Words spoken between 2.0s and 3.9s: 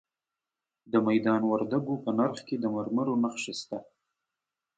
په نرخ کې د مرمرو نښې شته.